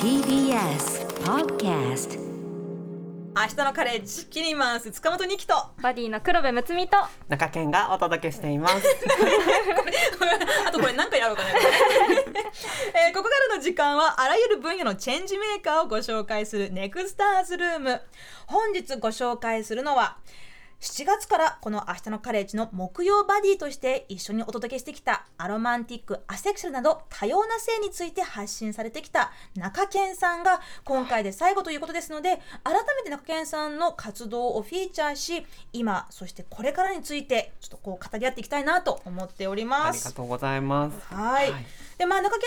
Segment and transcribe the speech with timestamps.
[0.00, 2.18] TBS Podcast
[3.36, 5.54] 明日のカレッジキニマンス塚本二希と。
[5.82, 6.96] バディの黒部むつみと。
[7.28, 8.76] 中堅がお届けしています。
[10.66, 18.00] あとこれ何回やろうかな、 えーここからの時間はあらゆる分野のチェンジメーカーをご紹介するネクスターズルーム。
[18.46, 20.16] 本日ご紹介するのは
[20.80, 40.16] 7月からこの明日のカレッジの木曜バディとして一緒にお届けしてきたアロマンティック、アセクシャルなど多様な性について発信されてきた中堅さんが今回で最後ということですので改めて中堅さんの活動をフィーチャーし今そしてこれからについてちょっとこう語り合っていきたいなと思っておりあますりが。
[40.16, 41.14] とうございます。
[41.14, 41.52] はい。
[41.98, 42.40] でまあ中堅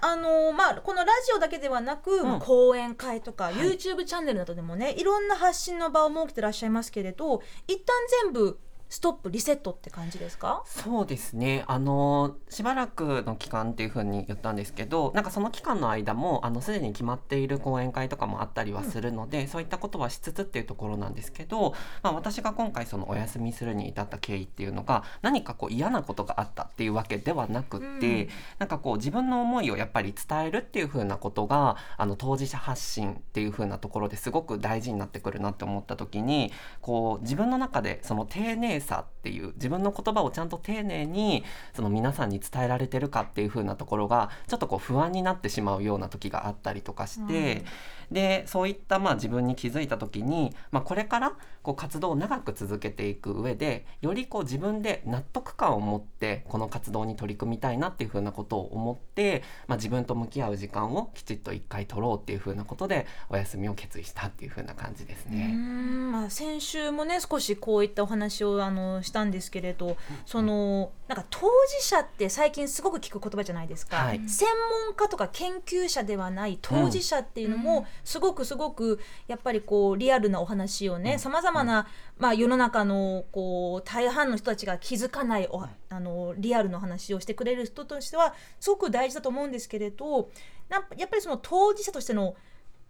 [0.00, 7.94] さんはねあのまあこのラジオだけではなく、まあ講演会とか、YouTube チャンネルなどでもねいろんな発信の場を設けてらっしゃいますけれど一旦
[8.24, 8.58] 全部
[8.92, 10.62] ストップリセットって感じですか？
[10.66, 11.64] そうですね。
[11.66, 41.44] あのしばらくの期間っていう風に言ったんですけど、なんかその期間の間もあのすでに決まっている講演会とかもあったりはするので、そういったことはしつつっていうところなんですけど、まあ私が今回そのお休みするに至った経緯っていうのが何かこう嫌なことがあったっていうわけではなくって、うんなんかこう自分の思いをやっぱり伝えるっていう風なことがあの当事者発信っていう風なところですごく大事になってくるなって思った時にこう自分の中でその丁寧さっていう自分の言葉をちゃんと丁寧に
[41.74, 47.64] その皆さんに伝えられてるかっていう風なところがちょっとこう不安になってしまうような時があったりとかして、
[48.12, 65.46] でそういったまあ自分に気づいた時に、まあ、これからこう活動を長く続けていく上でよりこう自分で納得感を持ってこの活動に取り組みたいなっていう風なことを思って、まあ、自分と向き合う時間をきちっと一回取ろうっていう風なことでお休みを決意したっていう風な感じですね。
[65.52, 74.28] んまあ先週もね少しこういったお話をあのしたんですけれど、そのなんか当事者って最近すごく聞く言葉じゃないですか、はい。
[74.28, 74.48] 専
[74.86, 81.86] 門家とか研究者ではない当事者っていうのもすごくすごくやっぱりこうリアルなお話をねさまざまな、
[82.18, 90.30] まあ、世の中のこう大半の人たちが気づかないおあのリアルの話をしてくれる人としてはすごく大事だと思うんですけれど
[90.70, 92.34] やっぱりその当事者としての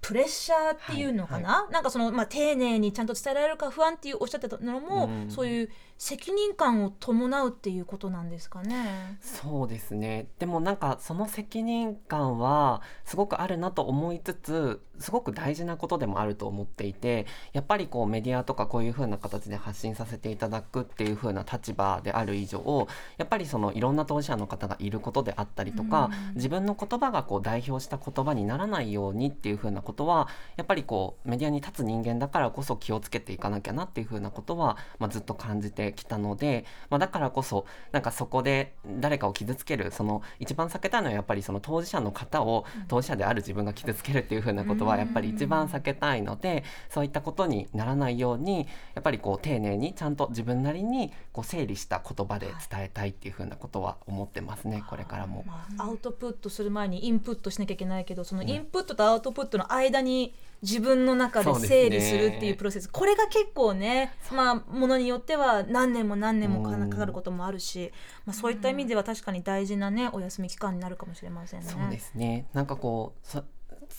[0.02, 5.30] プレッシャーっていうのかな、なんかその、まあ、丁寧にちゃんと伝えられるか不安っていうおっしゃってたのも、うん。
[5.30, 9.18] そういう責任感を伴うっていうことなんですかね。
[9.20, 55.44] そうですねでもなんかその責任感はすごくあるなと思いつつすごく大事なことでもあると思っていてやっぱりこうメディアとかこういう風な形で発信させていただくっていう風な立場である以上やっぱりそのいろんな当事者の方がいることであったりとか、うん自分の言葉がこう代表した言葉にならないようにっていう風なことはやっぱりこうメディアに立つ人間だからこそ気をつけていかなきゃなっていう風なことは、まあ、ずっと感じてきたので、まあ、だからこそなんかそこで誰かを傷つけるその一番避けたいのはやっぱりその当事者の方を当事者である自分が傷つけるっていう風なことはやっぱり一番避けたいのでそういったことにならないようにやっぱりこう丁寧にちゃんと自分なりにこう整理した言葉で伝えたいっていう風なことは思ってますねこれからも。
[55.46, 66.82] まあ、アウトプットする前にインプットしなきゃいけないけどそのインプットとアウトプットの間に自分の中で整理するっていうプロセス、これが結構ねまあものによっては何年も何年もかうん。
[66.92, 67.92] かかることもあるし、
[68.26, 71.66] まあ、そういった意味では確かに大事なねお休み期間になるかもしれませんね。
[71.68, 72.46] そうですね。
[72.52, 73.44] なんかこうそ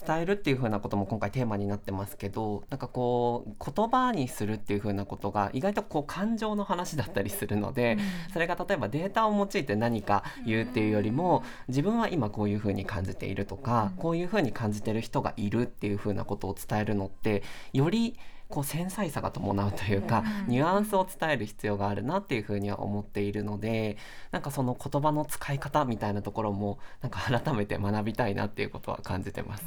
[0.06, 7.98] 伝えるっていう風なことも今回テーマになってますけどなんかこう言葉にするっていう風なことが意外とこう感情の話だったりするので、
[8.34, 17.44] それが例えばデータを用いて何か言うっていうよりも自分は今こういう風に感じているとか、こういう風に感じてる人がいるっていう風なことを伝えるのって
[17.74, 18.18] より
[18.54, 23.98] こう繊細さが伴うというか、ニュアンスを伝える必要があるなっていうふうには思っているので
[24.30, 29.66] なんかその言葉の使い方みたいなところもなんか改めて学びたいなっていうことは感じてます。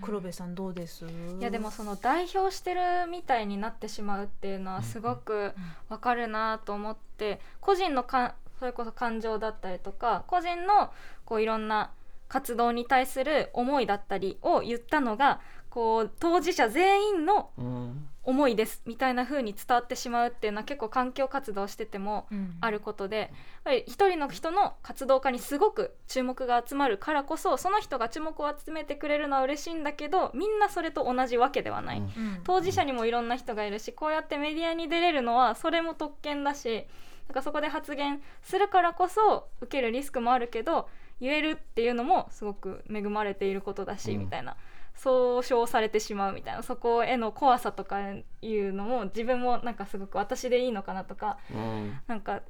[0.00, 1.04] 黒部さんどうです？
[1.04, 1.08] い
[1.42, 2.80] やでもその代表してる
[3.10, 5.52] みたいになってしまうっていうのはすごく
[5.90, 10.90] わかるなと思って個人のかそれこそ感情だったりとか個人の
[11.26, 11.90] こういろんな
[12.28, 15.40] 活動に対する思いだったりを言ったのが
[15.74, 18.08] こう当事者全員のうん。
[18.26, 22.56] 思いですみたいな風に伝わってしまうっていうのは結構環境活動しててもうん。
[22.62, 23.28] あることでやっ
[23.64, 32.04] ぱり一人の人の活動家にすごく注目が集まるからこそその人が注目を集めてくれるのは嬉しいんだけどみんなそれと同じわけではない、うん。
[32.04, 32.40] うん。
[32.44, 36.86] 当事者にもいろんな人がいるしこうやってメディアに出れるのはそれも特権だし
[37.28, 40.88] なんかそこで発言するからこそ受けるリスクもあるけど
[41.20, 44.20] 言えるっていうのもすごく恵まれていることだし、うん。
[44.20, 44.56] みたいな
[44.94, 47.98] 総称されてしまうみたいなそこへの怖さとか
[48.42, 51.98] いうのも自分もなんかすごく私でいいのかなとかうん。
[52.06, 52.42] なんか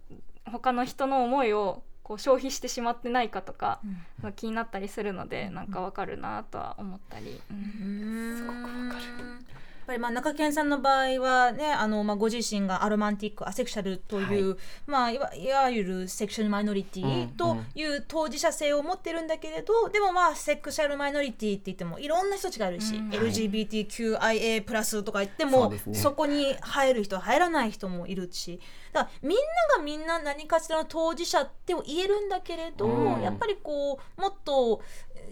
[0.50, 3.80] 他の人の思いをこう消費してしまってないかとか、
[4.22, 4.32] うん。
[4.34, 8.36] 気になったりするのでなんかわかるなとは思ったり、うん。
[8.36, 9.63] すごくわかる。
[9.84, 23.10] やっぱりまあ中堅さんの場合はねあのまあご自身がアロマンティックアセクシャルという、まあいわいわゆるセクシャルマイノリティという当事者性を持ってるんだけれど、でもまあセクシャルマイノリティって言ってもいろんな人たちがいるし、うん。
[23.10, 28.58] LGBTQIA+ プラスとか言ってもそこに入る人入らない人もいるし。
[28.94, 29.44] だからみんな
[29.76, 33.22] がみんな何かしらの当事者って言えるんだけれど、うん。
[33.22, 34.80] やっぱりこうもっと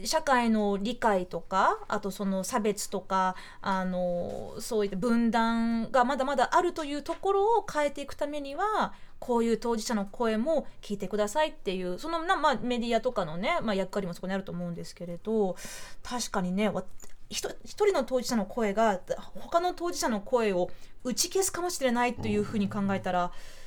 [0.04, 15.56] 社会の理解とかあとその差別とかあのそういった分断がまだまだあるというところを変えていくためにはこういう当事者の声も聞いてくださいっていうそのな、まあ、メディアとかのね、まあ、役割もそこにあると思うんですけれど
[16.02, 16.70] 確かにね
[17.30, 19.00] 一人の当事者の声が
[19.36, 20.70] 他の当事者の声を
[21.04, 23.61] 打ち消すかもしれないというふうに考えたら、うん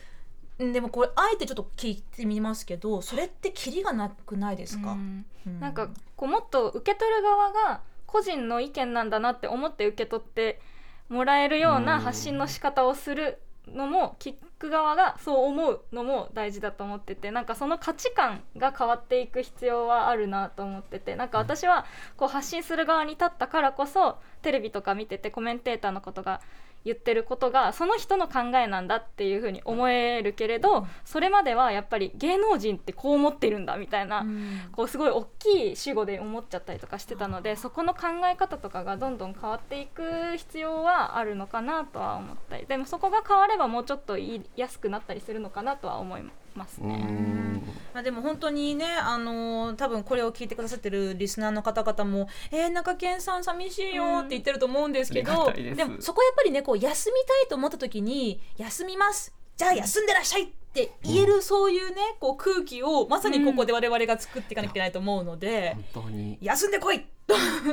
[0.58, 5.26] でもこれあえてちょっと聞いてみますけどそれってキリがなくないですか、うん。
[5.46, 5.60] うん。
[5.60, 10.62] なんかこうもっと受け取る側が個人の意見なんだなって思って受け取って
[11.10, 21.86] もらえるような発信の仕方をするのも聞く側がそう思うのも大事だと思っててなんかその価値観が変わっていく必要はあるなと思っててなんか私は
[22.16, 26.42] こう発信する側に立ったからこそテレビとか見ててコメンテーターのことが
[26.86, 34.46] 言ってることがその人の考えなんだっていうふうに思えるけれどそれまではやっぱり芸能人ってこう思ってるんだみたいなうん。
[34.72, 46.45] こうすごい大きい主語で思っちゃったりとかしてたのでそこの考え方とかがどんどん変わっていく必要はあるのかなとは思ったりでもそこが変わればもうちょっと言いやすくなったりするのかなとは思います
[46.82, 46.96] うね。
[46.96, 47.62] ん。
[47.94, 55.86] まあ、でも本当にね、あのー多分これを聞いてくださってるリスナーの方々も「えー、中堅さん寂しいよ」って言ってると思うんですけど、です。
[55.86, 59.34] もそこやっぱりねこう休みたいと思った時に「休みます。
[59.58, 67.06] じゃあ休んでらっしゃい」って言えるそういうねこう空気をまさにここで我々が作っていかなきゃいけないと思うので本当に「休んでこい!」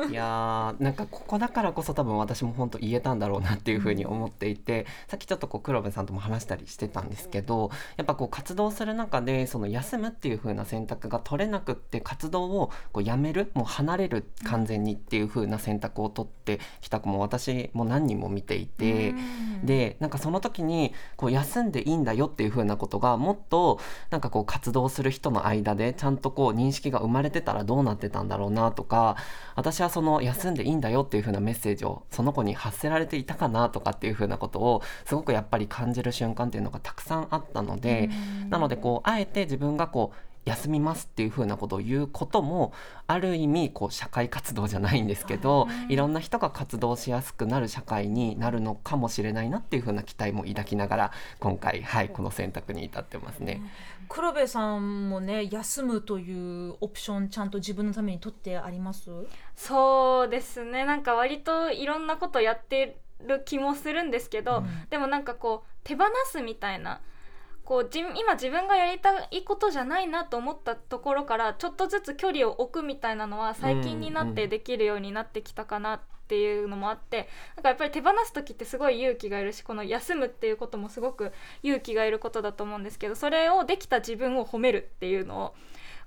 [0.09, 19.15] いやーなんかここだからこそ多分私も本当言えたんだろうなっていうふうに思っていてさっきちょっとこう黒部さんとも話したりしてたんですけどやっぱこう活動する中でその休むっていう風な選択が取れなくって活動をこうやめるもう離れる完全にっていう風な選択を取ってきた子も私も何人も見ていて。
[19.63, 23.81] でなんかその時にこう休んでいいんだよっていう風なことがもっと
[24.11, 29.17] なんかこう活動する人の間でちゃんとこう認識が生まれてたらどうなってたんだろうなとか
[29.57, 38.11] 私はその休んでいいんだよっていう風なメッセージをその子に発せられていたかなとかっていう風なことをすごくやっぱり感じる瞬間っていうのがたくさんあったので、
[38.49, 42.73] なのでこうあえて自分がこう休みますっていう風なことを言うことも
[43.07, 53.63] ある意味こう社会活動じゃないんですけどいろんな人が活動しやすくなる社会になるのかもしれないなっていう風な期待も抱きながら今回はいこの選択に至ってますね。
[54.09, 59.11] 黒部さんもね休むというオプションちゃんと自分のために取ってあります？
[59.57, 60.85] そうですね。
[60.85, 64.89] なんか割といろんなことやってる気もするんですけど、うん。
[64.91, 67.01] でもなんかこう手放すみたいな
[67.65, 81.33] こうじ今自分がやりたいことじゃないなと思ったところからちょっとずつ距離を置くみたいなのは最近になってできるようになってきたかなっていうのもあってなんかやっぱり手放す時ってすごい勇気がいるしこの休むっていうこともすごく
[81.63, 85.55] 勇気がいることだと思うんですけどそれをできた自分を褒めるっていうのを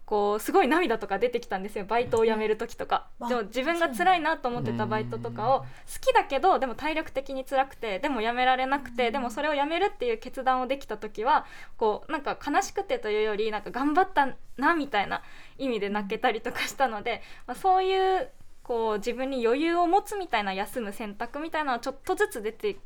[0.05, 3.29] こうすごい涙とか出てきたんですよバイトを辞める時とか、うん。
[3.29, 5.65] でも自分が辛いなと思ってたバイトとかを好
[6.00, 11.45] きだけどでも体力的に辛くてでも辞められなくてでもそれを辞めるっていう決断をできた時は
[11.77, 15.24] こうなんか悲しくてというよりなんか頑張ったなみたいな
[15.57, 18.29] 意味で泣けたりとかしたので、まあ、そういう
[18.62, 22.77] こう自分に余裕を持つみたいな休む選択みたいなのはちょっとずつ出て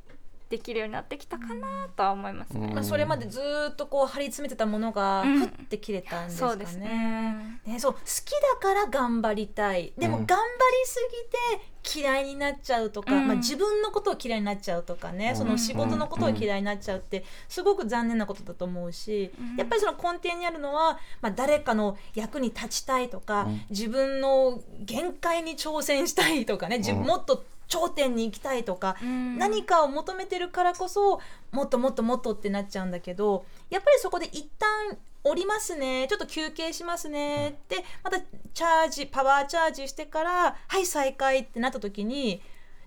[0.50, 2.72] できるようになってきたかなとは思いますね。
[2.74, 5.40] まあ、それまでずーっとこう張り詰めてたものがうん。
[5.42, 6.52] ふって切れたんですかね。
[6.52, 7.60] そうですね。
[7.66, 9.94] ねそう好きだから頑張りたい。
[9.96, 10.26] でもうん。
[10.26, 10.50] 頑張り
[10.88, 11.08] す
[11.86, 13.28] ぎて嫌いになっちゃうとか、うん。
[13.28, 15.36] まあ、自分のことを嫌いになっちゃうとかね、うん。
[15.36, 19.56] その仕事のことを嫌いになっちゃうってすごく残念なことだと思うし、うん。
[19.56, 23.62] やっぱりその根底にあるのは、まあ、誰かの役に立ちたいとか、うん。
[23.70, 29.38] 自分の限界に挑戦したいとかね、もっと頂点に行きたいとか、うん。
[29.38, 31.22] 何かを求めてるからこそ
[31.52, 42.42] もっともっともっとってなっちゃうんだけどやっぱりそこで一旦降りますねちょっと休憩しますねってまたチャージパワーチャージしてからはい再開ってなった時に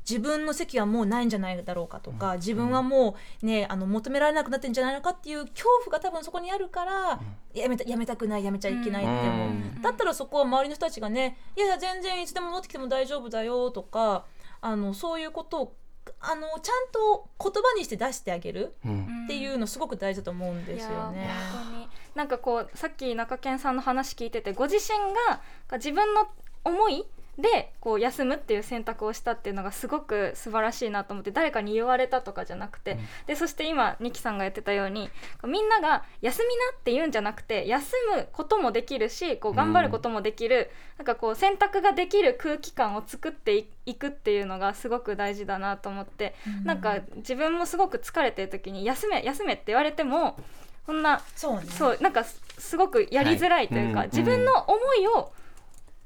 [0.08, 7.20] 自分の席はもうないんじゃないだろうかとか自分はもうねあの求められなくなってんじゃないのかっていう恐怖が多分そこにあるから
[7.54, 9.48] やめたやめたくないやめちゃいけないって思う。
[9.48, 14.24] うんだったらそこは周りの人たちがね「いやいや全然いつでも戻ってきても大丈夫だよ」とか
[14.62, 15.76] あのそういうことを
[16.21, 19.25] あのちゃんと言葉にして出してあげるうん。
[19.25, 21.25] っていうのすごく大事だと思うんですよね。
[21.25, 21.88] いや本当に。
[22.14, 24.99] なんかこうさっき中堅さんの話聞いててご自身
[25.31, 25.40] が
[25.76, 26.28] 自分の
[26.64, 27.04] 思い
[27.42, 35.11] でこう休むっていう選択をしたっていうのがすごく素晴らしいなと思って誰かに言われたとかじゃなくて、でそして今ニキさんが言ってたように
[35.44, 46.34] みんなが休みなって言うんじゃなくて休むこともできるしこう頑張ることもできる、なんかこう選択ができる空気感を作っていくっていうのがすごく大事だなと思って、
[46.64, 50.38] なんか自分もすごく疲れてる時に休め休めって言われても
[50.87, 55.32] こんなそうねそうなんかすすごくやりづらいというか、はいうん自分の思いを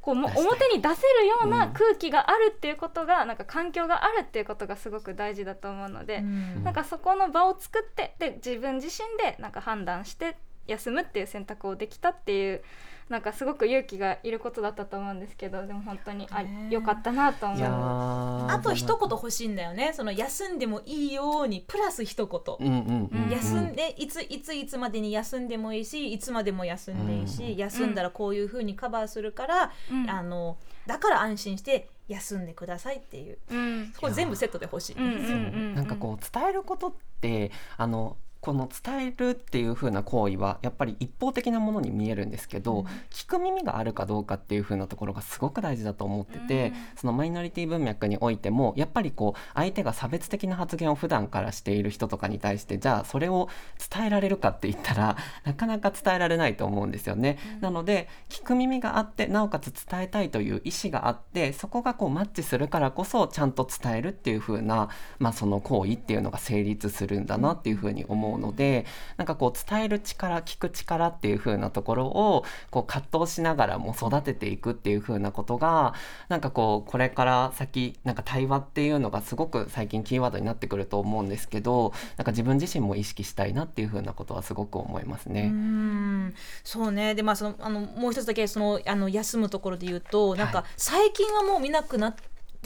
[0.07, 1.73] こうも表に出せるよううなん。
[1.73, 6.63] 空気があるっていうことが、なんか環境があるっていうことがすごく大事だと思うので、うん。
[6.63, 12.63] なんかそこの場を作ってで自分自身でなんか判断して休むっていう選択をできたっていう
[13.09, 17.73] なんかすごく勇気がいることだったと思うんですけどでも本当にあね良かったなと思いやう。
[17.73, 19.93] ーあと一言欲しいんだよね。
[19.95, 27.57] その休んでもいいようにプラス一言、うんうん休んでいついついつまでに休んでもいいしいつまでも休んでいいし、うん。
[27.57, 30.11] 休んだらこういう風にカバーするから、うん。
[30.11, 30.59] あの
[30.89, 33.39] だから安心して休んでくださいっていう。
[33.51, 33.93] うん。
[34.01, 34.97] これ全部セットで欲しい。
[34.97, 35.27] うんうんうんう
[35.59, 35.75] ん。
[35.77, 38.17] なんかこう伝えることってあの
[38.47, 42.87] この伝えるっていう風な行為はやっぱり一方的なものに見えるんですけど、うん。
[43.11, 46.75] 聞く耳があるかどうかっていう風なところがすごく大事だと思ってて、うん。
[46.95, 53.49] そのマイノリティ文脈においてもやっぱりこう相手が差別的な発言を普段からしている人とかに対してじゃあそれを
[53.93, 57.39] 伝えられるかって言ったら なかなか伝えられないと思うんですよね。
[57.61, 64.89] なので聞く耳があってなおかつ伝えたいという意思があってそこがこうマッチするからこそちゃんと伝えるっていう風な、
[65.19, 75.95] まあ、その行為っていうのが成立するんだなっていう風に思うのでなんかこう伝える力聞く力っていう風なところをこう葛藤しながらも育てていくっていう風なことが
[76.29, 85.49] なんかこうこれから先なんか対話っていうのがすごく最近キーワードになってくると思うんですけどなんか自分自身も意識したいなっていう風なことはすごく思いますうね。
[85.49, 92.23] んそうねでまあそのあのもう一つだけそのあの休むところで言うとなんかはい最近はもう見なくなって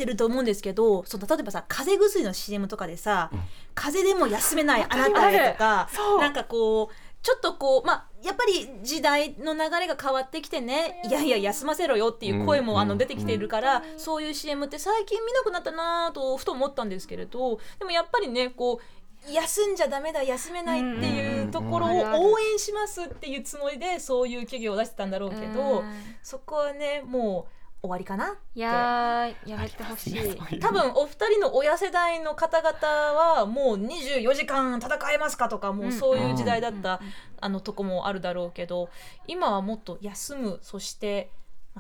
[0.07, 3.41] ると思うんですけどそう例えばさ風邪薬の CM とかでさ、うん。
[3.75, 6.21] 風邪でも休めないあなたへとかそう。
[6.21, 12.79] なんかこうちょっとこうまあやっぱり時代の流れが変わってきてねいやいや休ませろよっていう声も、うん。
[12.81, 13.83] あの出てきているから、うん。
[13.99, 18.81] そういう CM って最近見なくなったなぁとふと思ったんですけれどでもやっぱりねこ
[19.29, 25.85] う休んじゃダメだ休めないっていうところを応援しますっていうつもりでそういう企業を出してたんだろうけど、うん。
[26.23, 28.37] そこはねもう終わりかな？
[28.55, 30.15] いやーやめてほしい。
[30.15, 37.01] ね多分お二人の親世代の方々はもう24時間戦えますかとかもうそういう時代だった
[37.41, 38.91] あのとこもあるだろうけど
[39.27, 41.31] 今はもっと休むそして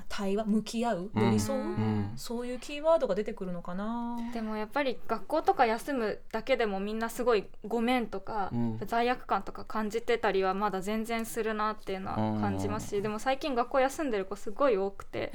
[0.00, 1.24] まあ対話向き合ううん。
[1.24, 2.12] 寄り添う、うん。
[2.16, 4.18] そういうキーワードが出てくるのかな。
[4.32, 8.78] でもやっぱり学校とか休むだけでもみんなすごいごめんとか、うん。
[8.86, 15.32] 罪悪感とか感じてたりはまだ全然するなっていうのは感じますし、でも最近学校休んでる子すごい多くて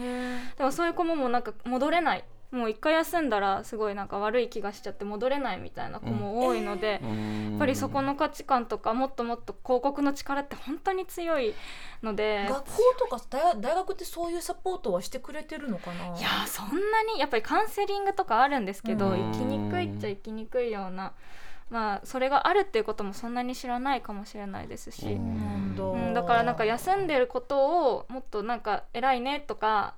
[0.57, 11.53] でもそういう子ももうなんか戻れないもう一回休んだらすごいなんか悪い気がしちゃって戻れないみたいな子も多いので、やっぱりそこの価値観とかもっともっと広告の力って本当に強い
[12.01, 16.17] ので学校とか大大学ってそういうサポートはしてくれてるのかな？
[16.17, 19.31] いやーそんなにやっぱりカウンセリングとかあるんですけど、うん。
[19.33, 21.13] 生きにくいっちゃ生きにくいような
[21.69, 29.95] まあそれがあるっていうこともそんなに知らないかもしれないですし、うん、だからなんか休んでることをもっとなんか偉いねとか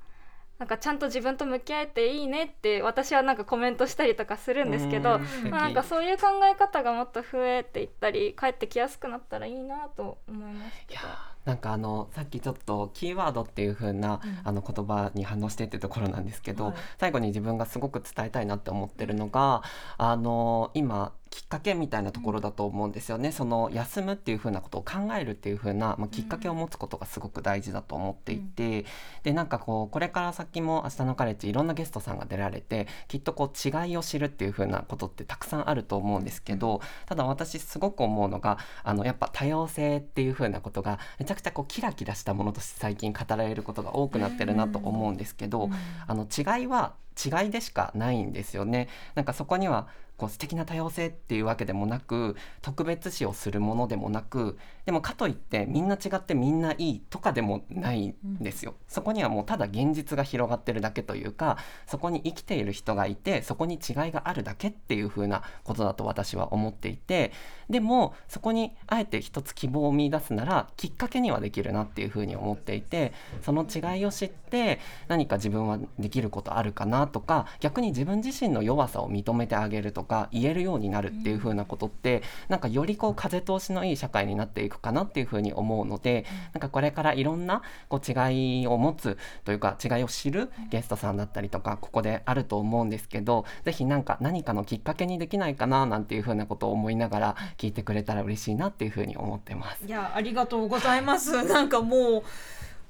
[0.59, 11.01] なんかちゃんと自分と向き合えていいねって私はなんかコメントしたりとかするんですけど、うんまあ、なんかそういう考え方がもっと増えていったり帰ってきやすくなったらいいなと思いますけど
[11.47, 14.37] なんかあのさっきちょっとキーワードっていう風な、うん。
[14.43, 16.75] あの言葉に反応してってところなんですけど、はい。
[16.99, 19.63] 最後に自分がすごく伝えたいなって思ってるのが
[19.97, 28.85] あの今きっかけみたいなところだと思うんですよね、その休むっていう風なことを考えるっていう風な、まあ、きっかけを持つことがすごく大事だと思っていて、
[29.23, 45.73] でなんかこうこれから先も「明日のカレッジ」いろんなゲストさんが出られてきっとこう違いを知るっていう風なことってたくさんあると思うんですけど、ただ私すごく思うのがあのやっぱ多様性っていう風なことがめちゃくちゃこうキラキラしたものとして最近語られることが多くなってるなと思うんですけど、うん
[46.07, 48.89] あの違いは違いでしかないんですよね。
[49.15, 49.87] なんかそこには
[50.17, 58.75] こう素敵な多様性っていうわけでもなく特別視をするものでもなくでもかといってみんな違ってみんないいとかでもないんですよ。
[58.87, 67.31] そこにはもうただ現実が広がってるだけというかそこに生きている人がいてそこに違いがあるだけっていう風なことだと私は思っていて
[67.69, 99.85] でもそこにあえて一つ希望を見出すならきっかけにはできるなっていう風に思っていてその違いを知って何か自分はできることあるかななとか逆に自分自身の弱さを認めてあげるとか言えるようになるっていう風なことって、なんかよりこう風通しのいい社会になっていくかなっていう風に思うので、なんかこれからいろんなこう違いを持つというか違いを知るゲストさんだったりとかここであると思うんですけどぜひなんか何かのきっかけにできないかななんていう風なことを思いながら聞いてくれたら嬉しいなっていう風に思ってます。
[99.85, 101.43] いやありがとうございます。
[101.45, 102.23] なんかもう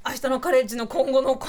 [0.09, 1.47] 明日のカレッジの今後のこ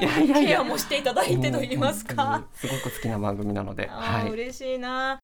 [0.00, 2.44] のケアもしていただいてと言いますか。
[2.54, 4.30] すごく好きな番組なので、はい。
[4.30, 5.18] 嬉しいな